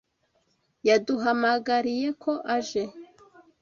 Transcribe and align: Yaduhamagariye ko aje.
Yaduhamagariye 0.87 2.07
ko 2.21 2.31
aje. 2.55 2.83